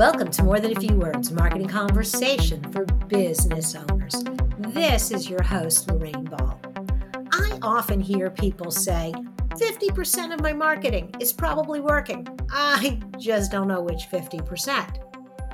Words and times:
Welcome 0.00 0.30
to 0.30 0.44
More 0.44 0.58
Than 0.58 0.74
a 0.74 0.80
Few 0.80 0.96
Words 0.96 1.30
Marketing 1.30 1.68
Conversation 1.68 2.62
for 2.72 2.86
Business 2.86 3.74
Owners. 3.74 4.24
This 4.58 5.10
is 5.10 5.28
your 5.28 5.42
host, 5.42 5.90
Lorraine 5.90 6.24
Ball. 6.24 6.58
I 7.32 7.58
often 7.60 8.00
hear 8.00 8.30
people 8.30 8.70
say, 8.70 9.12
50% 9.50 10.32
of 10.32 10.40
my 10.40 10.54
marketing 10.54 11.14
is 11.20 11.34
probably 11.34 11.80
working. 11.80 12.26
I 12.50 12.98
just 13.18 13.52
don't 13.52 13.68
know 13.68 13.82
which 13.82 14.08
50%. 14.10 15.02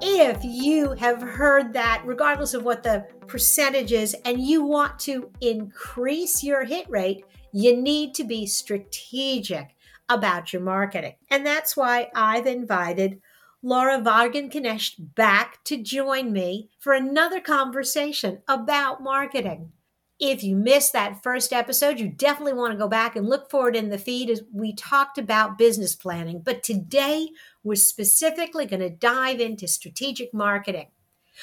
If 0.01 0.39
you 0.45 0.93
have 0.93 1.21
heard 1.21 1.73
that, 1.73 2.03
regardless 2.05 2.55
of 2.55 2.63
what 2.63 2.85
the 2.85 3.05
percentage 3.27 3.91
is, 3.91 4.15
and 4.25 4.41
you 4.41 4.63
want 4.63 4.97
to 5.01 5.29
increase 5.41 6.45
your 6.45 6.63
hit 6.63 6.89
rate, 6.89 7.25
you 7.53 7.77
need 7.77 8.15
to 8.15 8.23
be 8.23 8.47
strategic 8.47 9.75
about 10.09 10.53
your 10.53 10.63
marketing. 10.63 11.15
And 11.31 11.45
that's 11.45 11.77
why 11.77 12.11
I've 12.15 12.47
invited 12.47 13.21
Laura 13.67 14.01
Wagenknecht 14.01 15.17
back 15.17 15.65
to 15.65 15.77
join 15.77 16.33
me 16.33 16.71
for 16.79 16.93
another 16.93 17.41
conversation 17.41 18.41
about 18.47 19.03
marketing. 19.03 19.73
If 20.21 20.45
you 20.45 20.55
missed 20.55 20.93
that 20.93 21.21
first 21.25 21.53
episode, 21.53 21.99
you 21.99 22.07
definitely 22.07 22.53
want 22.53 22.75
to 22.75 22.79
go 22.79 22.87
back 22.87 23.17
and 23.17 23.29
look 23.29 23.51
for 23.51 23.69
it 23.69 23.75
in 23.75 23.89
the 23.89 23.99
feed 23.99 24.31
as 24.31 24.45
we 24.53 24.73
talked 24.73 25.19
about 25.19 25.59
business 25.59 25.97
planning. 25.97 26.43
But 26.45 26.63
today, 26.63 27.31
we're 27.65 27.75
specifically 27.75 28.67
going 28.67 28.79
to 28.79 28.89
dive 28.89 29.41
into 29.41 29.67
strategic 29.67 30.33
marketing. 30.33 30.93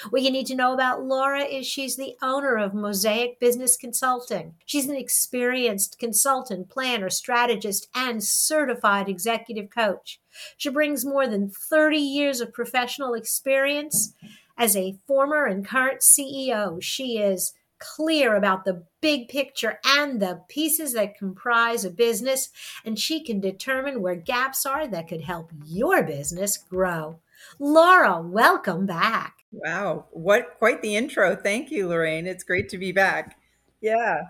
What 0.10 0.22
you 0.22 0.32
need 0.32 0.48
to 0.48 0.56
know 0.56 0.74
about 0.74 1.04
Laura 1.04 1.42
is 1.44 1.68
she's 1.68 1.98
the 1.98 2.16
owner 2.22 2.56
of 2.56 2.74
Mosaic 2.74 3.38
Business 3.38 3.76
Consulting. 3.76 4.54
She's 4.66 4.88
an 4.88 4.96
experienced 4.96 6.00
consultant, 6.00 6.70
planner, 6.70 7.10
strategist, 7.10 7.90
and 7.94 8.24
certified 8.24 9.10
executive 9.10 9.70
coach. 9.70 10.22
She 10.58 10.70
brings 10.70 11.06
more 11.06 11.28
than 11.28 11.50
30 11.50 11.98
years 11.98 12.42
of 12.42 12.54
professional 12.54 13.14
experience. 13.14 14.14
As 14.58 14.76
a 14.76 14.98
former 15.08 15.46
and 15.46 15.66
current 15.66 16.02
CEO, 16.02 16.82
she 16.82 17.18
is 17.18 17.54
clear 17.80 18.36
about 18.36 18.64
the 18.64 18.86
big 19.02 19.28
picture 19.28 19.80
and 19.86 20.22
the 20.22 20.42
pieces 20.48 20.94
that 20.94 21.18
comprise 21.18 21.84
a 21.84 21.90
business, 21.90 22.50
and 22.86 22.98
she 22.98 23.24
can 23.24 23.40
determine 23.42 24.02
where 24.02 24.16
gaps 24.16 24.66
are 24.66 24.88
that 24.88 25.08
could 25.08 25.22
help 25.22 25.52
your 25.66 26.04
business 26.04 26.58
grow. 26.58 27.20
Laura, 27.60 28.22
welcome 28.22 28.86
back. 28.86 29.38
Wow, 29.52 30.06
what 30.12 30.56
quite 30.58 30.82
the 30.82 30.96
intro. 30.96 31.36
Thank 31.36 31.72
you, 31.72 31.88
Lorraine. 31.88 32.26
It's 32.26 32.44
great 32.44 32.70
to 32.70 32.78
be 32.78 32.92
back. 32.92 33.38
Yeah. 33.82 34.22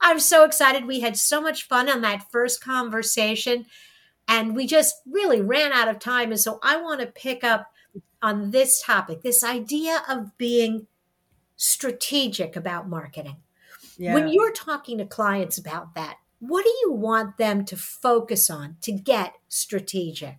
I'm 0.00 0.18
so 0.18 0.44
excited. 0.44 0.86
We 0.86 1.00
had 1.00 1.16
so 1.16 1.40
much 1.40 1.68
fun 1.68 1.88
on 1.88 2.00
that 2.02 2.30
first 2.30 2.62
conversation, 2.62 3.66
and 4.28 4.56
we 4.56 4.66
just 4.66 4.96
really 5.10 5.40
ran 5.40 5.72
out 5.72 5.88
of 5.88 5.98
time. 5.98 6.30
And 6.30 6.40
so 6.40 6.58
I 6.62 6.76
want 6.80 7.00
to 7.00 7.06
pick 7.06 7.44
up 7.44 7.72
on 8.22 8.50
this 8.50 8.82
topic 8.82 9.22
this 9.22 9.44
idea 9.44 10.02
of 10.08 10.36
being 10.38 10.86
strategic 11.56 12.56
about 12.56 12.88
marketing. 12.88 13.36
Yeah. 13.98 14.14
When 14.14 14.28
you're 14.28 14.52
talking 14.52 14.98
to 14.98 15.06
clients 15.06 15.58
about 15.58 15.94
that, 15.94 16.16
what 16.38 16.64
do 16.64 16.70
you 16.82 16.92
want 16.92 17.38
them 17.38 17.64
to 17.66 17.76
focus 17.76 18.50
on 18.50 18.76
to 18.82 18.92
get 18.92 19.34
strategic? 19.48 20.38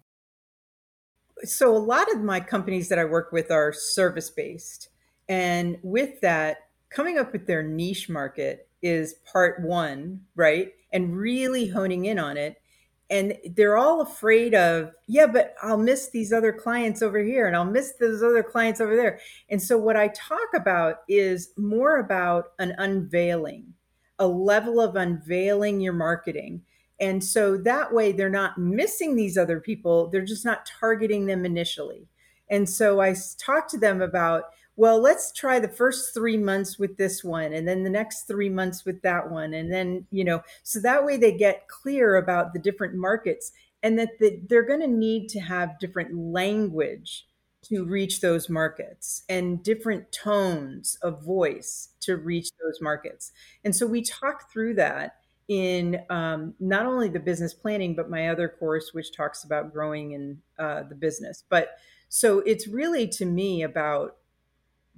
so 1.44 1.76
a 1.76 1.78
lot 1.78 2.12
of 2.12 2.22
my 2.22 2.40
companies 2.40 2.90
that 2.90 3.00
I 3.00 3.06
work 3.06 3.32
with 3.32 3.52
are 3.52 3.74
service 3.74 4.30
based. 4.30 4.90
And 5.30 5.78
with 5.84 6.22
that, 6.22 6.70
coming 6.90 7.18
up 7.18 7.32
with 7.32 7.48
their 7.48 7.64
niche 7.64 8.10
market 8.10 8.68
is 8.82 9.16
part 9.32 9.62
one, 9.62 10.22
right? 10.36 10.74
And 10.92 11.18
really 11.18 11.68
honing 11.68 12.06
in 12.06 12.18
on 12.18 12.38
it. 12.38 12.62
And 13.10 13.38
they're 13.56 13.78
all 13.78 14.02
afraid 14.02 14.54
of, 14.54 14.92
yeah, 15.08 15.28
but 15.28 15.56
I'll 15.62 15.78
miss 15.78 16.10
these 16.10 16.34
other 16.34 16.52
clients 16.52 17.02
over 17.02 17.20
here 17.20 17.48
and 17.48 17.56
I'll 17.56 17.64
miss 17.64 17.94
those 18.00 18.22
other 18.22 18.44
clients 18.44 18.82
over 18.82 18.96
there. 18.96 19.20
And 19.50 19.62
so, 19.62 19.78
what 19.78 19.96
I 19.96 20.10
talk 20.10 20.50
about 20.54 20.98
is 21.08 21.54
more 21.58 22.00
about 22.00 22.52
an 22.60 22.76
unveiling, 22.78 23.74
a 24.20 24.28
level 24.28 24.82
of 24.82 24.98
unveiling 24.98 25.80
your 25.80 25.94
marketing 25.94 26.64
and 27.00 27.24
so 27.24 27.58
that 27.58 27.94
way 27.94 28.12
they're 28.12 28.30
not 28.30 28.58
missing 28.58 29.16
these 29.16 29.38
other 29.38 29.60
people, 29.60 30.08
they're 30.08 30.26
just 30.26 30.46
not 30.46 30.66
targeting 30.66 31.26
them 31.26 31.46
initially. 31.46 32.08
And 32.50 32.68
so 32.68 33.02
I 33.02 33.16
talked 33.38 33.70
to 33.72 33.78
them 33.78 34.02
about, 34.02 34.46
well, 34.78 35.02
let's 35.02 35.32
try 35.34 35.60
the 35.60 35.68
first 35.68 36.14
three 36.14 36.38
months 36.38 36.78
with 36.78 36.98
this 36.98 37.24
one, 37.24 37.52
and 37.52 37.68
then 37.68 37.84
the 37.84 37.90
next 37.90 38.28
three 38.28 38.48
months 38.48 38.86
with 38.86 39.02
that 39.02 39.30
one. 39.30 39.54
And 39.56 39.74
then, 39.74 40.06
you 40.12 40.24
know, 40.24 40.44
so 40.64 40.80
that 40.80 41.04
way 41.04 41.18
they 41.18 41.36
get 41.36 41.68
clear 41.68 42.16
about 42.16 42.54
the 42.54 42.60
different 42.60 42.96
markets 42.96 43.52
and 43.82 43.98
that 43.98 44.20
the, 44.20 44.40
they're 44.48 44.66
going 44.66 44.82
to 44.82 44.88
need 44.88 45.30
to 45.30 45.40
have 45.40 45.80
different 45.80 46.16
language 46.16 47.26
to 47.64 47.86
reach 47.86 48.22
those 48.22 48.50
markets 48.50 49.24
and 49.28 49.64
different 49.64 50.12
tones 50.12 50.98
of 51.02 51.24
voice 51.24 51.90
to 52.02 52.16
reach 52.16 52.50
those 52.64 52.80
markets. 52.80 53.32
And 53.64 53.76
so 53.76 53.88
we 53.88 54.04
talk 54.04 54.52
through 54.52 54.76
that 54.76 55.16
in 55.48 56.02
um, 56.12 56.54
not 56.60 56.86
only 56.86 57.10
the 57.10 57.20
business 57.20 57.54
planning, 57.54 57.96
but 57.96 58.12
my 58.12 58.30
other 58.30 58.48
course, 58.48 58.92
which 58.94 59.16
talks 59.16 59.44
about 59.44 59.74
growing 59.74 60.12
in 60.12 60.38
uh, 60.60 60.84
the 60.84 60.96
business. 60.96 61.44
But 61.50 61.70
so 62.10 62.40
it's 62.40 62.68
really 62.68 63.08
to 63.08 63.26
me 63.26 63.64
about 63.64 64.18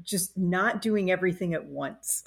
just 0.03 0.37
not 0.37 0.81
doing 0.81 1.11
everything 1.11 1.53
at 1.53 1.65
once. 1.65 2.23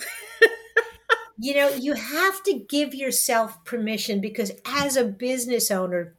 you 1.39 1.55
know, 1.55 1.69
you 1.71 1.95
have 1.95 2.43
to 2.45 2.65
give 2.69 2.95
yourself 2.95 3.65
permission 3.65 4.21
because 4.21 4.53
as 4.67 4.97
a 4.97 5.05
business 5.05 5.71
owner, 5.71 6.15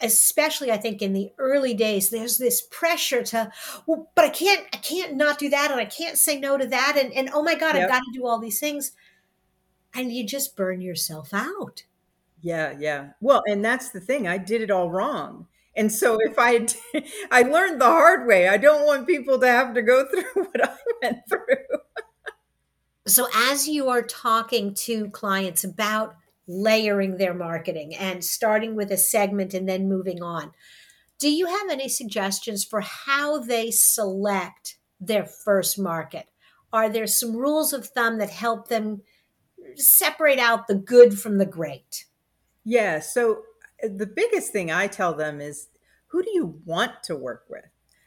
especially 0.00 0.70
I 0.70 0.76
think 0.76 1.02
in 1.02 1.12
the 1.12 1.30
early 1.38 1.74
days, 1.74 2.10
there's 2.10 2.38
this 2.38 2.62
pressure 2.70 3.22
to, 3.24 3.50
well, 3.86 4.10
but 4.14 4.24
I 4.24 4.30
can't, 4.30 4.66
I 4.72 4.78
can't 4.78 5.14
not 5.14 5.38
do 5.38 5.48
that, 5.50 5.70
and 5.70 5.80
I 5.80 5.84
can't 5.84 6.18
say 6.18 6.40
no 6.40 6.58
to 6.58 6.66
that, 6.66 6.96
and 6.98 7.12
and 7.12 7.30
oh 7.32 7.42
my 7.42 7.54
god, 7.54 7.76
yep. 7.76 7.84
I've 7.84 7.90
got 7.90 8.00
to 8.00 8.18
do 8.18 8.26
all 8.26 8.38
these 8.38 8.58
things 8.58 8.92
and 9.94 10.12
you 10.12 10.24
just 10.24 10.56
burn 10.56 10.80
yourself 10.80 11.32
out. 11.32 11.84
Yeah, 12.40 12.74
yeah. 12.78 13.10
Well, 13.20 13.42
and 13.46 13.64
that's 13.64 13.90
the 13.90 14.00
thing. 14.00 14.26
I 14.26 14.38
did 14.38 14.62
it 14.62 14.70
all 14.70 14.90
wrong. 14.90 15.46
And 15.74 15.90
so 15.90 16.18
if 16.20 16.38
I 16.38 16.66
I 17.30 17.42
learned 17.42 17.80
the 17.80 17.86
hard 17.86 18.26
way, 18.26 18.48
I 18.48 18.56
don't 18.56 18.86
want 18.86 19.06
people 19.06 19.38
to 19.40 19.46
have 19.46 19.74
to 19.74 19.82
go 19.82 20.06
through 20.10 20.44
what 20.44 20.68
I 20.68 20.76
went 21.02 21.18
through. 21.28 21.78
so 23.06 23.26
as 23.34 23.68
you 23.68 23.88
are 23.88 24.02
talking 24.02 24.74
to 24.74 25.08
clients 25.10 25.64
about 25.64 26.16
layering 26.46 27.16
their 27.16 27.34
marketing 27.34 27.94
and 27.94 28.24
starting 28.24 28.74
with 28.74 28.90
a 28.90 28.96
segment 28.96 29.54
and 29.54 29.68
then 29.68 29.88
moving 29.88 30.22
on, 30.22 30.52
do 31.18 31.30
you 31.30 31.46
have 31.46 31.70
any 31.70 31.88
suggestions 31.88 32.64
for 32.64 32.80
how 32.80 33.38
they 33.38 33.70
select 33.70 34.76
their 35.00 35.24
first 35.24 35.78
market? 35.78 36.26
Are 36.72 36.88
there 36.88 37.06
some 37.06 37.36
rules 37.36 37.72
of 37.72 37.86
thumb 37.86 38.18
that 38.18 38.30
help 38.30 38.68
them 38.68 39.02
separate 39.76 40.38
out 40.38 40.66
the 40.66 40.74
good 40.74 41.18
from 41.18 41.38
the 41.38 41.46
great? 41.46 42.06
Yeah. 42.64 43.00
So 43.00 43.42
the 43.82 44.06
biggest 44.06 44.52
thing 44.52 44.70
I 44.70 44.86
tell 44.86 45.14
them 45.14 45.40
is 45.40 45.68
who 46.06 46.22
do 46.22 46.30
you 46.32 46.60
want 46.64 47.02
to 47.04 47.16
work 47.16 47.44
with? 47.48 47.64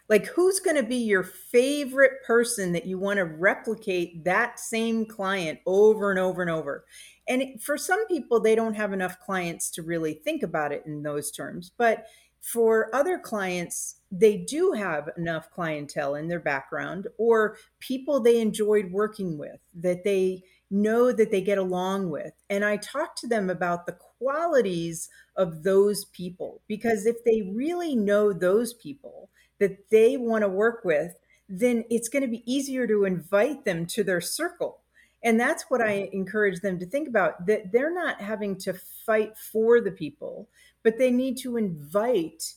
Like, 0.07 0.27
who's 0.27 0.59
going 0.59 0.75
to 0.75 0.83
be 0.83 0.97
your 0.97 1.23
favorite 1.23 2.23
person 2.25 2.71
that 2.73 2.85
you 2.85 2.99
want 2.99 3.17
to 3.17 3.25
replicate 3.25 4.23
that 4.23 4.59
same 4.59 5.05
client 5.07 5.59
over 5.65 6.11
and 6.11 6.19
over 6.19 6.43
and 6.43 6.51
over? 6.51 6.85
And 7.27 7.59
for 7.61 7.75
some 7.75 8.05
people, 8.05 8.39
they 8.39 8.53
don't 8.53 8.75
have 8.75 8.93
enough 8.93 9.19
clients 9.19 9.71
to 9.71 9.81
really 9.81 10.13
think 10.13 10.43
about 10.43 10.71
it 10.71 10.83
in 10.85 11.01
those 11.01 11.31
terms. 11.31 11.71
But 11.75 12.05
for 12.39 12.95
other 12.95 13.17
clients, 13.17 13.95
they 14.11 14.37
do 14.37 14.73
have 14.73 15.09
enough 15.17 15.49
clientele 15.49 16.13
in 16.13 16.27
their 16.27 16.39
background 16.39 17.07
or 17.17 17.57
people 17.79 18.19
they 18.19 18.39
enjoyed 18.39 18.91
working 18.91 19.39
with 19.39 19.59
that 19.73 20.03
they 20.03 20.43
know 20.75 21.11
that 21.11 21.31
they 21.31 21.41
get 21.41 21.57
along 21.57 22.09
with. 22.09 22.33
And 22.49 22.63
I 22.63 22.77
talk 22.77 23.15
to 23.17 23.27
them 23.27 23.49
about 23.49 23.85
the 23.85 23.97
qualities 24.19 25.09
of 25.35 25.63
those 25.63 26.05
people 26.05 26.61
because 26.67 27.05
if 27.05 27.23
they 27.23 27.41
really 27.53 27.95
know 27.95 28.33
those 28.33 28.73
people 28.73 29.29
that 29.59 29.89
they 29.89 30.17
want 30.17 30.43
to 30.43 30.49
work 30.49 30.83
with, 30.83 31.13
then 31.47 31.83
it's 31.89 32.09
going 32.09 32.23
to 32.23 32.27
be 32.27 32.43
easier 32.51 32.87
to 32.87 33.05
invite 33.05 33.65
them 33.65 33.85
to 33.85 34.03
their 34.03 34.21
circle. 34.21 34.81
And 35.23 35.39
that's 35.39 35.65
what 35.69 35.81
I 35.81 36.09
encourage 36.13 36.61
them 36.61 36.77
to 36.79 36.85
think 36.85 37.07
about 37.07 37.47
that 37.47 37.71
they're 37.71 37.93
not 37.93 38.21
having 38.21 38.57
to 38.59 38.73
fight 39.05 39.37
for 39.37 39.81
the 39.81 39.91
people, 39.91 40.49
but 40.83 40.97
they 40.97 41.09
need 41.09 41.37
to 41.37 41.57
invite 41.57 42.53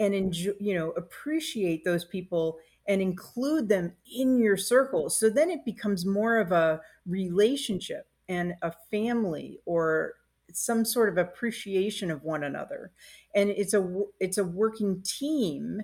and 0.00 0.14
enjoy, 0.14 0.52
you 0.58 0.74
know, 0.74 0.90
appreciate 0.92 1.84
those 1.84 2.04
people 2.04 2.58
and 2.88 3.00
include 3.00 3.68
them 3.68 3.92
in 4.12 4.40
your 4.40 4.56
circle. 4.56 5.10
So 5.10 5.30
then 5.30 5.50
it 5.50 5.64
becomes 5.64 6.04
more 6.04 6.38
of 6.38 6.50
a 6.50 6.80
relationship 7.06 8.08
and 8.28 8.54
a 8.62 8.72
family 8.90 9.60
or 9.66 10.14
some 10.52 10.84
sort 10.84 11.08
of 11.08 11.18
appreciation 11.18 12.10
of 12.10 12.24
one 12.24 12.42
another. 12.42 12.90
And 13.34 13.50
it's 13.50 13.74
a 13.74 14.02
it's 14.18 14.38
a 14.38 14.44
working 14.44 15.02
team 15.04 15.82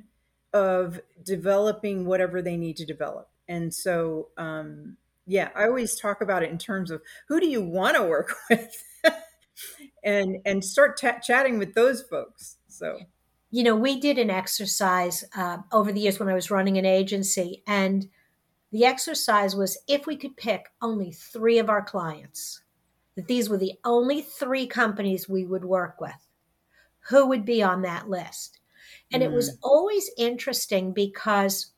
of 0.52 1.00
developing 1.22 2.06
whatever 2.06 2.42
they 2.42 2.56
need 2.56 2.76
to 2.78 2.86
develop. 2.86 3.28
And 3.46 3.72
so 3.72 4.30
um 4.36 4.96
yeah, 5.26 5.50
I 5.54 5.64
always 5.64 5.98
talk 5.98 6.20
about 6.20 6.42
it 6.42 6.50
in 6.50 6.58
terms 6.58 6.90
of 6.90 7.02
who 7.28 7.38
do 7.38 7.46
you 7.46 7.60
want 7.60 7.96
to 7.96 8.02
work 8.02 8.34
with? 8.50 8.82
and 10.02 10.38
and 10.44 10.64
start 10.64 10.96
t- 10.96 11.08
chatting 11.22 11.58
with 11.58 11.74
those 11.74 12.02
folks. 12.02 12.56
So 12.68 12.98
you 13.50 13.62
know, 13.62 13.76
we 13.76 14.00
did 14.00 14.18
an 14.18 14.30
exercise 14.30 15.24
uh, 15.36 15.58
over 15.72 15.92
the 15.92 16.00
years 16.00 16.18
when 16.18 16.28
I 16.28 16.34
was 16.34 16.50
running 16.50 16.78
an 16.78 16.86
agency, 16.86 17.62
and 17.66 18.08
the 18.72 18.84
exercise 18.84 19.54
was 19.54 19.78
if 19.88 20.06
we 20.06 20.16
could 20.16 20.36
pick 20.36 20.66
only 20.82 21.12
three 21.12 21.58
of 21.58 21.70
our 21.70 21.82
clients, 21.82 22.62
that 23.14 23.26
these 23.26 23.48
were 23.48 23.56
the 23.56 23.74
only 23.84 24.20
three 24.20 24.66
companies 24.66 25.28
we 25.28 25.44
would 25.44 25.64
work 25.64 26.00
with, 26.00 26.28
who 27.08 27.26
would 27.26 27.44
be 27.44 27.62
on 27.62 27.82
that 27.82 28.08
list? 28.08 28.60
And 29.12 29.22
mm. 29.22 29.26
it 29.26 29.32
was 29.32 29.50
mm. 29.50 29.58
always 29.62 30.10
interesting 30.18 30.92
because 30.92 31.72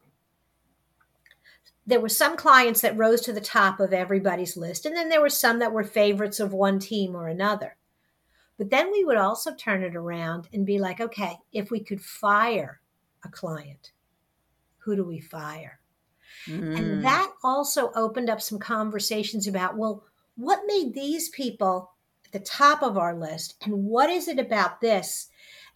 there 1.86 2.00
were 2.00 2.08
some 2.10 2.36
clients 2.36 2.82
that 2.82 2.98
rose 2.98 3.22
to 3.22 3.32
the 3.32 3.40
top 3.40 3.80
of 3.80 3.94
everybody's 3.94 4.58
list, 4.58 4.84
and 4.84 4.94
then 4.94 5.08
there 5.08 5.22
were 5.22 5.30
some 5.30 5.58
that 5.60 5.72
were 5.72 5.84
favorites 5.84 6.38
of 6.38 6.52
one 6.52 6.78
team 6.78 7.16
or 7.16 7.28
another. 7.28 7.77
But 8.58 8.70
then 8.70 8.90
we 8.90 9.04
would 9.04 9.16
also 9.16 9.54
turn 9.54 9.84
it 9.84 9.94
around 9.94 10.48
and 10.52 10.66
be 10.66 10.78
like, 10.78 11.00
okay, 11.00 11.38
if 11.52 11.70
we 11.70 11.80
could 11.80 12.02
fire 12.02 12.80
a 13.24 13.28
client, 13.28 13.92
who 14.78 14.96
do 14.96 15.04
we 15.04 15.20
fire? 15.20 15.78
Mm. 16.46 16.76
And 16.76 17.04
that 17.04 17.32
also 17.42 17.92
opened 17.94 18.28
up 18.28 18.42
some 18.42 18.58
conversations 18.58 19.46
about, 19.46 19.76
well, 19.76 20.04
what 20.36 20.66
made 20.66 20.92
these 20.92 21.28
people 21.28 21.92
at 22.26 22.32
the 22.32 22.40
top 22.40 22.82
of 22.82 22.98
our 22.98 23.14
list? 23.14 23.54
And 23.62 23.84
what 23.84 24.10
is 24.10 24.28
it 24.28 24.38
about 24.38 24.80
this? 24.80 25.28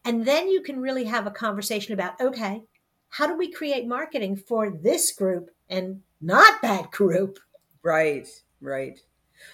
And 0.04 0.24
then 0.24 0.48
you 0.48 0.62
can 0.62 0.80
really 0.80 1.04
have 1.04 1.26
a 1.26 1.30
conversation 1.30 1.94
about, 1.94 2.20
okay, 2.20 2.62
how 3.10 3.26
do 3.26 3.36
we 3.36 3.52
create 3.52 3.86
marketing 3.86 4.36
for 4.36 4.70
this 4.70 5.12
group 5.12 5.50
and 5.68 6.02
not 6.20 6.62
that 6.62 6.90
group? 6.90 7.38
Right, 7.82 8.26
right. 8.60 8.98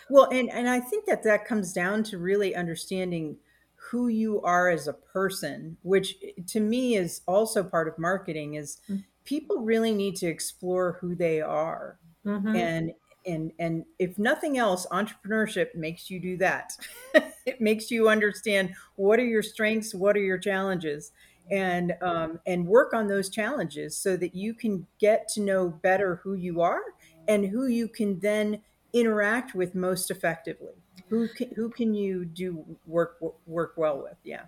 Well, 0.08 0.29
and 0.31 0.50
and 0.50 0.69
I 0.69 0.81
think 0.81 1.06
that 1.06 1.23
that 1.25 1.46
comes 1.46 1.73
down 1.73 2.02
to 2.05 2.19
really 2.19 2.55
understanding 2.55 3.37
who 3.76 4.08
you 4.08 4.40
are 4.43 4.69
as 4.69 4.88
a 4.88 4.93
person, 4.93 5.76
which 5.82 6.17
to 6.49 6.61
me 6.61 6.96
is 6.96 7.23
also 7.26 7.62
part 7.62 7.88
of 7.88 7.99
marketing 7.99 8.55
is 8.55 8.79
mm-hmm. 8.88 9.00
people 9.25 9.58
really 9.58 9.93
need 9.93 10.17
to 10.17 10.26
explore 10.26 10.99
who 11.00 11.14
they 11.14 11.40
are. 11.40 11.99
Mm-hmm. 12.26 12.56
And 12.56 12.93
and 13.26 13.52
and 13.58 13.85
if 13.99 14.19
nothing 14.19 14.58
else 14.58 14.87
entrepreneurship 14.90 15.75
makes 15.75 16.11
you 16.11 16.20
do 16.20 16.37
that. 16.38 16.76
it 17.46 17.61
makes 17.61 17.90
you 17.90 18.08
understand 18.08 18.75
what 18.96 19.19
are 19.19 19.26
your 19.26 19.43
strengths, 19.43 19.94
what 19.94 20.17
are 20.17 20.23
your 20.23 20.38
challenges 20.38 21.12
and 21.50 21.94
um, 22.02 22.40
and 22.46 22.67
work 22.67 22.93
on 22.93 23.06
those 23.06 23.31
challenges 23.31 23.96
so 23.96 24.17
that 24.17 24.35
you 24.35 24.55
can 24.55 24.87
get 24.99 25.29
to 25.29 25.40
know 25.40 25.69
better 25.69 26.17
who 26.23 26.35
you 26.35 26.61
are 26.61 26.82
and 27.26 27.46
who 27.46 27.67
you 27.67 27.88
can 27.88 28.19
then 28.20 28.61
interact 28.93 29.55
with 29.55 29.75
most 29.75 30.11
effectively? 30.11 30.75
Who 31.08 31.29
can, 31.29 31.50
who 31.55 31.70
can 31.70 31.94
you 31.94 32.25
do 32.25 32.64
work 32.87 33.17
work 33.46 33.75
well 33.76 34.02
with? 34.02 34.17
Yeah. 34.25 34.43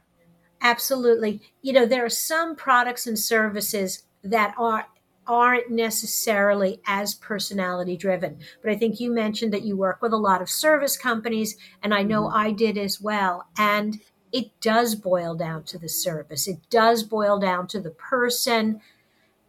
Absolutely. 0.60 1.40
You 1.62 1.72
know 1.72 1.86
there 1.86 2.04
are 2.04 2.10
some 2.10 2.56
products 2.56 3.06
and 3.06 3.18
services 3.18 4.04
that 4.22 4.54
are 4.58 4.86
aren't 5.26 5.70
necessarily 5.70 6.80
as 6.86 7.14
personality 7.14 7.94
driven 7.94 8.38
but 8.62 8.70
i 8.72 8.74
think 8.74 8.98
you 8.98 9.12
mentioned 9.12 9.52
that 9.52 9.62
you 9.62 9.76
work 9.76 10.00
with 10.00 10.12
a 10.12 10.16
lot 10.16 10.40
of 10.40 10.48
service 10.48 10.96
companies 10.96 11.56
and 11.82 11.94
i 11.94 12.02
know 12.02 12.22
mm-hmm. 12.22 12.36
i 12.36 12.50
did 12.50 12.76
as 12.76 13.00
well 13.00 13.46
and 13.56 14.00
it 14.32 14.60
does 14.60 14.94
boil 14.94 15.34
down 15.34 15.64
to 15.64 15.78
the 15.78 15.88
service. 15.88 16.46
It 16.46 16.58
does 16.70 17.02
boil 17.02 17.38
down 17.38 17.66
to 17.68 17.80
the 17.80 17.90
person 17.90 18.80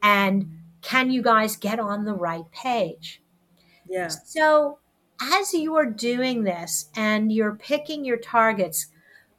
and 0.01 0.57
can 0.81 1.11
you 1.11 1.21
guys 1.21 1.55
get 1.55 1.79
on 1.79 2.05
the 2.05 2.13
right 2.13 2.49
page? 2.51 3.21
Yeah. 3.87 4.07
So 4.07 4.79
as 5.21 5.53
you 5.53 5.75
are 5.75 5.85
doing 5.85 6.43
this 6.43 6.89
and 6.95 7.31
you're 7.31 7.55
picking 7.55 8.03
your 8.03 8.17
targets, 8.17 8.87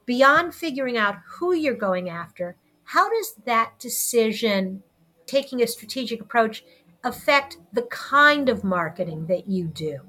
beyond 0.06 0.54
figuring 0.54 0.96
out 0.96 1.16
who 1.26 1.52
you're 1.52 1.74
going 1.74 2.08
after, 2.08 2.56
how 2.84 3.10
does 3.10 3.34
that 3.44 3.78
decision, 3.80 4.82
taking 5.26 5.60
a 5.60 5.66
strategic 5.66 6.20
approach, 6.20 6.64
affect 7.02 7.58
the 7.72 7.82
kind 7.82 8.48
of 8.48 8.62
marketing 8.62 9.26
that 9.26 9.48
you 9.48 9.66
do? 9.66 10.00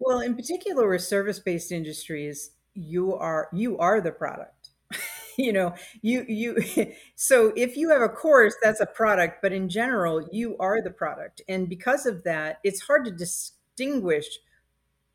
Well, 0.00 0.20
in 0.20 0.34
particular 0.34 0.88
with 0.88 1.02
service-based 1.02 1.70
industries, 1.70 2.50
you 2.74 3.14
are 3.14 3.48
you 3.52 3.78
are 3.78 4.00
the 4.00 4.12
product. 4.12 4.70
you 5.38 5.52
know, 5.52 5.74
you 6.02 6.24
you 6.28 6.56
so 7.16 7.52
if 7.56 7.76
you 7.76 7.90
have 7.90 8.02
a 8.02 8.08
course, 8.08 8.54
that's 8.62 8.80
a 8.80 8.86
product, 8.86 9.42
but 9.42 9.52
in 9.52 9.68
general, 9.68 10.28
you 10.32 10.56
are 10.58 10.82
the 10.82 10.90
product. 10.90 11.42
And 11.48 11.68
because 11.68 12.06
of 12.06 12.24
that, 12.24 12.58
it's 12.64 12.82
hard 12.82 13.04
to 13.04 13.10
distinguish 13.10 14.26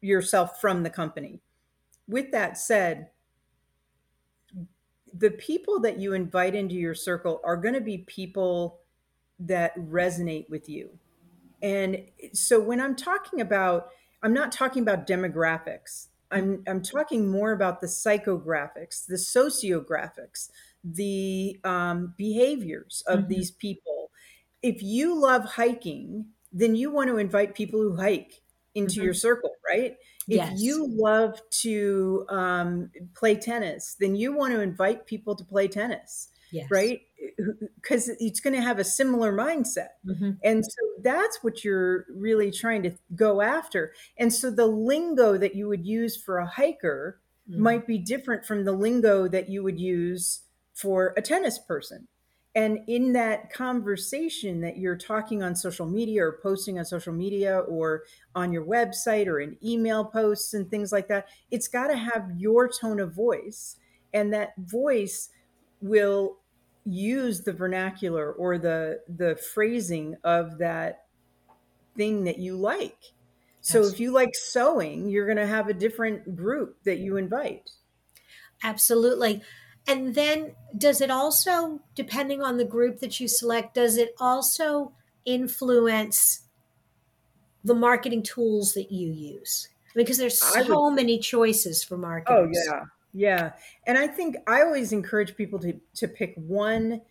yourself 0.03 0.59
from 0.59 0.83
the 0.83 0.89
company. 0.89 1.41
With 2.07 2.31
that 2.31 2.57
said, 2.57 3.09
the 5.13 5.31
people 5.31 5.79
that 5.81 5.99
you 5.99 6.13
invite 6.13 6.55
into 6.55 6.75
your 6.75 6.95
circle 6.95 7.39
are 7.43 7.55
going 7.55 7.75
to 7.75 7.81
be 7.81 7.99
people 7.99 8.79
that 9.39 9.75
resonate 9.77 10.49
with 10.49 10.67
you. 10.67 10.89
And 11.61 12.05
so 12.33 12.59
when 12.59 12.81
I'm 12.81 12.95
talking 12.95 13.39
about, 13.39 13.89
I'm 14.21 14.33
not 14.33 14.51
talking 14.51 14.83
about 14.83 15.07
demographics. 15.07 16.07
I'm, 16.31 16.63
I'm 16.67 16.81
talking 16.81 17.31
more 17.31 17.51
about 17.51 17.79
the 17.79 17.87
psychographics, 17.87 19.05
the 19.05 19.15
sociographics, 19.15 20.49
the 20.83 21.59
um, 21.63 22.13
behaviors 22.17 23.03
of 23.07 23.19
mm-hmm. 23.19 23.29
these 23.29 23.51
people. 23.51 24.11
If 24.61 24.81
you 24.81 25.19
love 25.19 25.45
hiking, 25.45 26.25
then 26.51 26.75
you 26.75 26.91
want 26.91 27.09
to 27.09 27.17
invite 27.17 27.55
people 27.55 27.79
who 27.79 27.95
hike 27.95 28.42
into 28.75 28.95
mm-hmm. 28.95 29.05
your 29.05 29.13
circle, 29.13 29.51
right? 29.67 29.95
If 30.27 30.37
yes. 30.37 30.61
you 30.61 30.87
love 30.89 31.41
to 31.61 32.25
um, 32.29 32.91
play 33.13 33.35
tennis, 33.35 33.95
then 33.99 34.15
you 34.15 34.33
want 34.33 34.53
to 34.53 34.61
invite 34.61 35.05
people 35.05 35.35
to 35.35 35.43
play 35.43 35.67
tennis, 35.67 36.29
yes. 36.51 36.69
right? 36.71 37.01
Because 37.75 38.09
it's 38.19 38.39
going 38.39 38.55
to 38.55 38.61
have 38.61 38.79
a 38.79 38.83
similar 38.83 39.33
mindset. 39.33 39.89
Mm-hmm. 40.07 40.31
And 40.43 40.63
so 40.63 40.81
that's 41.01 41.43
what 41.43 41.63
you're 41.63 42.05
really 42.09 42.51
trying 42.51 42.83
to 42.83 42.91
go 43.15 43.41
after. 43.41 43.93
And 44.17 44.33
so 44.33 44.49
the 44.49 44.67
lingo 44.67 45.37
that 45.37 45.55
you 45.55 45.67
would 45.67 45.85
use 45.85 46.15
for 46.15 46.37
a 46.37 46.47
hiker 46.47 47.19
mm-hmm. 47.49 47.61
might 47.61 47.85
be 47.85 47.97
different 47.97 48.45
from 48.45 48.63
the 48.63 48.73
lingo 48.73 49.27
that 49.27 49.49
you 49.49 49.61
would 49.63 49.79
use 49.79 50.41
for 50.73 51.13
a 51.17 51.21
tennis 51.21 51.59
person 51.59 52.07
and 52.55 52.79
in 52.87 53.13
that 53.13 53.51
conversation 53.51 54.61
that 54.61 54.77
you're 54.77 54.97
talking 54.97 55.41
on 55.41 55.55
social 55.55 55.87
media 55.87 56.23
or 56.23 56.39
posting 56.43 56.77
on 56.77 56.85
social 56.85 57.13
media 57.13 57.59
or 57.59 58.03
on 58.35 58.51
your 58.51 58.63
website 58.63 59.25
or 59.25 59.39
in 59.39 59.57
email 59.63 60.05
posts 60.05 60.53
and 60.53 60.69
things 60.69 60.91
like 60.91 61.07
that, 61.07 61.27
it's 61.49 61.67
got 61.67 61.87
to 61.87 61.97
have 61.97 62.31
your 62.37 62.69
tone 62.69 62.99
of 62.99 63.13
voice. 63.13 63.77
And 64.13 64.31
that 64.33 64.53
voice 64.57 65.29
will 65.81 66.37
use 66.85 67.41
the 67.41 67.53
vernacular 67.53 68.31
or 68.33 68.57
the 68.57 69.01
the 69.07 69.35
phrasing 69.35 70.15
of 70.23 70.59
that 70.59 71.05
thing 71.95 72.25
that 72.25 72.37
you 72.37 72.55
like. 72.55 72.97
So 73.61 73.79
Absolutely. 73.79 73.93
if 73.93 73.99
you 73.99 74.11
like 74.11 74.29
sewing, 74.33 75.09
you're 75.09 75.25
going 75.25 75.37
to 75.37 75.47
have 75.47 75.69
a 75.69 75.73
different 75.73 76.35
group 76.35 76.83
that 76.83 76.97
you 76.97 77.17
invite. 77.17 77.71
Absolutely. 78.61 79.41
And 79.87 80.15
then 80.15 80.55
does 80.77 81.01
it 81.01 81.11
also, 81.11 81.81
depending 81.95 82.41
on 82.41 82.57
the 82.57 82.65
group 82.65 82.99
that 82.99 83.19
you 83.19 83.27
select, 83.27 83.75
does 83.75 83.97
it 83.97 84.15
also 84.19 84.93
influence 85.25 86.43
the 87.63 87.75
marketing 87.75 88.23
tools 88.23 88.73
that 88.73 88.91
you 88.91 89.11
use? 89.11 89.69
Because 89.95 90.17
there's 90.17 90.39
so 90.39 90.85
would, 90.85 90.95
many 90.95 91.19
choices 91.19 91.83
for 91.83 91.97
marketing. 91.97 92.53
Oh 92.55 92.73
yeah. 92.73 92.83
Yeah. 93.13 93.51
And 93.85 93.97
I 93.97 94.07
think 94.07 94.37
I 94.47 94.61
always 94.61 94.91
encourage 94.91 95.35
people 95.35 95.59
to 95.59 95.79
to 95.95 96.07
pick 96.07 96.33
one, 96.35 97.01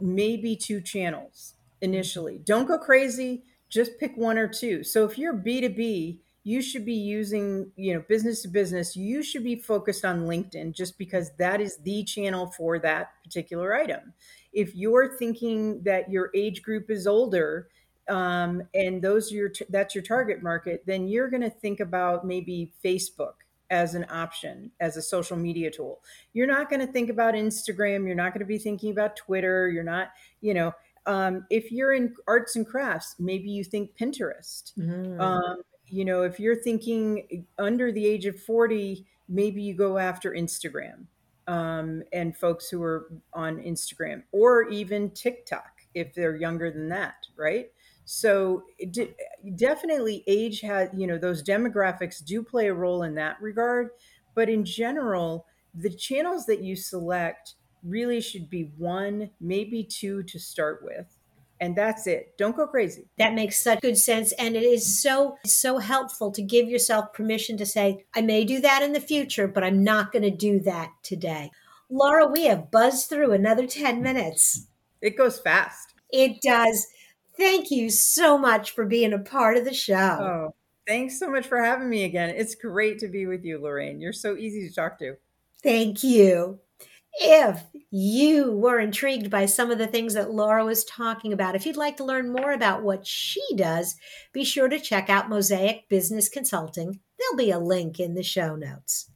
maybe 0.00 0.54
two 0.54 0.80
channels 0.80 1.54
initially. 1.80 2.38
Don't 2.38 2.66
go 2.66 2.78
crazy, 2.78 3.42
just 3.68 3.98
pick 3.98 4.16
one 4.16 4.38
or 4.38 4.48
two. 4.48 4.84
So 4.84 5.04
if 5.04 5.18
you're 5.18 5.34
B2B, 5.34 6.18
you 6.48 6.62
should 6.62 6.86
be 6.86 6.94
using, 6.94 7.70
you 7.76 7.92
know, 7.92 8.02
business 8.08 8.40
to 8.40 8.48
business, 8.48 8.96
you 8.96 9.22
should 9.22 9.44
be 9.44 9.56
focused 9.56 10.02
on 10.02 10.26
LinkedIn 10.26 10.74
just 10.74 10.96
because 10.96 11.30
that 11.36 11.60
is 11.60 11.76
the 11.82 12.02
channel 12.04 12.46
for 12.56 12.78
that 12.78 13.10
particular 13.22 13.74
item. 13.74 14.14
If 14.54 14.74
you're 14.74 15.18
thinking 15.18 15.82
that 15.82 16.10
your 16.10 16.30
age 16.34 16.62
group 16.62 16.90
is 16.90 17.06
older, 17.06 17.68
um, 18.08 18.62
and 18.72 19.02
those 19.02 19.30
are 19.30 19.34
your 19.34 19.50
that's 19.68 19.94
your 19.94 20.02
target 20.02 20.42
market, 20.42 20.84
then 20.86 21.06
you're 21.06 21.28
going 21.28 21.42
to 21.42 21.50
think 21.50 21.80
about 21.80 22.26
maybe 22.26 22.72
Facebook 22.82 23.34
as 23.68 23.94
an 23.94 24.06
option 24.08 24.70
as 24.80 24.96
a 24.96 25.02
social 25.02 25.36
media 25.36 25.70
tool. 25.70 26.00
You're 26.32 26.46
not 26.46 26.70
going 26.70 26.80
to 26.80 26.90
think 26.90 27.10
about 27.10 27.34
Instagram. 27.34 28.06
You're 28.06 28.14
not 28.14 28.32
going 28.32 28.40
to 28.40 28.46
be 28.46 28.56
thinking 28.56 28.90
about 28.90 29.16
Twitter. 29.16 29.68
You're 29.68 29.84
not, 29.84 30.12
you 30.40 30.54
know, 30.54 30.72
um, 31.04 31.44
if 31.50 31.70
you're 31.70 31.92
in 31.92 32.14
arts 32.26 32.56
and 32.56 32.66
crafts, 32.66 33.16
maybe 33.18 33.50
you 33.50 33.64
think 33.64 33.90
Pinterest. 33.98 34.72
Mm. 34.78 35.20
Um, 35.20 35.56
you 35.90 36.04
know, 36.04 36.22
if 36.22 36.38
you're 36.40 36.56
thinking 36.56 37.46
under 37.58 37.92
the 37.92 38.06
age 38.06 38.26
of 38.26 38.40
40, 38.40 39.06
maybe 39.28 39.62
you 39.62 39.74
go 39.74 39.98
after 39.98 40.32
Instagram 40.32 41.06
um, 41.46 42.02
and 42.12 42.36
folks 42.36 42.68
who 42.68 42.82
are 42.82 43.10
on 43.32 43.58
Instagram 43.58 44.22
or 44.32 44.68
even 44.68 45.10
TikTok 45.10 45.82
if 45.94 46.14
they're 46.14 46.36
younger 46.36 46.70
than 46.70 46.88
that, 46.88 47.26
right? 47.36 47.70
So 48.04 48.64
de- 48.90 49.14
definitely 49.54 50.24
age 50.26 50.60
has, 50.62 50.88
you 50.96 51.06
know, 51.06 51.18
those 51.18 51.42
demographics 51.42 52.24
do 52.24 52.42
play 52.42 52.68
a 52.68 52.74
role 52.74 53.02
in 53.02 53.14
that 53.16 53.40
regard. 53.40 53.90
But 54.34 54.48
in 54.48 54.64
general, 54.64 55.46
the 55.74 55.90
channels 55.90 56.46
that 56.46 56.62
you 56.62 56.74
select 56.74 57.54
really 57.82 58.20
should 58.20 58.48
be 58.48 58.72
one, 58.76 59.30
maybe 59.40 59.84
two 59.84 60.22
to 60.22 60.38
start 60.38 60.82
with. 60.82 61.17
And 61.60 61.74
that's 61.74 62.06
it. 62.06 62.36
Don't 62.38 62.56
go 62.56 62.66
crazy. 62.66 63.08
That 63.18 63.34
makes 63.34 63.62
such 63.62 63.80
good 63.80 63.98
sense. 63.98 64.32
And 64.32 64.54
it 64.54 64.62
is 64.62 65.00
so, 65.02 65.36
so 65.44 65.78
helpful 65.78 66.30
to 66.32 66.42
give 66.42 66.68
yourself 66.68 67.12
permission 67.12 67.56
to 67.56 67.66
say, 67.66 68.04
I 68.14 68.20
may 68.20 68.44
do 68.44 68.60
that 68.60 68.82
in 68.82 68.92
the 68.92 69.00
future, 69.00 69.48
but 69.48 69.64
I'm 69.64 69.82
not 69.82 70.12
going 70.12 70.22
to 70.22 70.30
do 70.30 70.60
that 70.60 70.90
today. 71.02 71.50
Laura, 71.90 72.26
we 72.26 72.44
have 72.46 72.70
buzzed 72.70 73.08
through 73.08 73.32
another 73.32 73.66
10 73.66 74.02
minutes. 74.02 74.66
It 75.00 75.16
goes 75.16 75.38
fast. 75.38 75.94
It 76.10 76.40
does. 76.42 76.86
Thank 77.36 77.70
you 77.70 77.90
so 77.90 78.36
much 78.36 78.72
for 78.72 78.84
being 78.84 79.12
a 79.12 79.18
part 79.18 79.56
of 79.56 79.64
the 79.64 79.74
show. 79.74 79.94
Oh, 79.96 80.54
thanks 80.86 81.18
so 81.18 81.30
much 81.30 81.46
for 81.46 81.62
having 81.62 81.88
me 81.88 82.04
again. 82.04 82.30
It's 82.30 82.54
great 82.54 82.98
to 83.00 83.08
be 83.08 83.26
with 83.26 83.44
you, 83.44 83.60
Lorraine. 83.60 84.00
You're 84.00 84.12
so 84.12 84.36
easy 84.36 84.68
to 84.68 84.74
talk 84.74 84.98
to. 84.98 85.16
Thank 85.62 86.04
you. 86.04 86.60
If 87.20 87.64
you 87.90 88.52
were 88.52 88.78
intrigued 88.78 89.28
by 89.28 89.46
some 89.46 89.72
of 89.72 89.78
the 89.78 89.88
things 89.88 90.14
that 90.14 90.30
Laura 90.30 90.64
was 90.64 90.84
talking 90.84 91.32
about, 91.32 91.56
if 91.56 91.66
you'd 91.66 91.76
like 91.76 91.96
to 91.96 92.04
learn 92.04 92.32
more 92.32 92.52
about 92.52 92.84
what 92.84 93.06
she 93.06 93.42
does, 93.56 93.96
be 94.32 94.44
sure 94.44 94.68
to 94.68 94.78
check 94.78 95.10
out 95.10 95.28
Mosaic 95.28 95.88
Business 95.88 96.28
Consulting. 96.28 97.00
There'll 97.18 97.36
be 97.36 97.50
a 97.50 97.58
link 97.58 97.98
in 97.98 98.14
the 98.14 98.22
show 98.22 98.54
notes. 98.54 99.10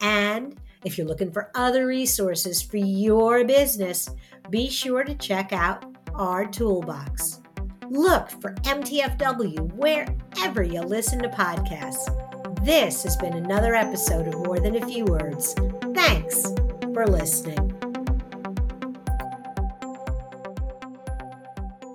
And 0.00 0.58
if 0.84 0.96
you're 0.96 1.06
looking 1.06 1.32
for 1.32 1.50
other 1.54 1.86
resources 1.86 2.62
for 2.62 2.78
your 2.78 3.44
business, 3.44 4.08
be 4.48 4.70
sure 4.70 5.04
to 5.04 5.14
check 5.14 5.52
out 5.52 5.84
our 6.14 6.46
toolbox. 6.46 7.42
Look 7.90 8.30
for 8.30 8.54
MTFW 8.62 9.74
wherever 9.74 10.62
you 10.62 10.80
listen 10.80 11.20
to 11.20 11.28
podcasts. 11.28 12.64
This 12.64 13.02
has 13.02 13.16
been 13.18 13.34
another 13.34 13.74
episode 13.74 14.28
of 14.28 14.46
More 14.46 14.58
Than 14.58 14.76
a 14.76 14.86
Few 14.86 15.04
Words. 15.04 15.54
Thanks 15.94 16.46
for 16.94 17.06
listening. 17.08 17.73